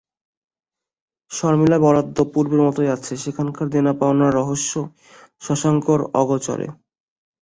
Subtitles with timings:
[1.31, 4.73] শর্মিলার বরাদ্দ পূর্বের মতোই আছে, সেখানকার দেনাপাওনার রহস্য
[5.41, 6.67] শশাঙ্কর অগোচরে।